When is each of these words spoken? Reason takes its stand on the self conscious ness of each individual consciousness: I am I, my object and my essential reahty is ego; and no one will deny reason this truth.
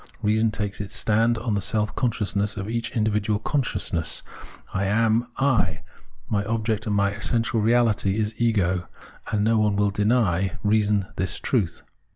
Reason 0.23 0.49
takes 0.49 0.81
its 0.81 0.95
stand 0.95 1.37
on 1.37 1.53
the 1.53 1.61
self 1.61 1.95
conscious 1.95 2.35
ness 2.35 2.57
of 2.57 2.67
each 2.67 2.89
individual 2.97 3.37
consciousness: 3.37 4.23
I 4.73 4.85
am 4.85 5.27
I, 5.37 5.83
my 6.27 6.43
object 6.45 6.87
and 6.87 6.95
my 6.95 7.11
essential 7.11 7.61
reahty 7.61 8.15
is 8.15 8.33
ego; 8.39 8.87
and 9.31 9.43
no 9.43 9.59
one 9.59 9.75
will 9.75 9.91
deny 9.91 10.57
reason 10.63 11.05
this 11.17 11.39
truth. 11.39 11.83